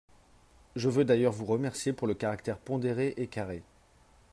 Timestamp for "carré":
3.27-3.61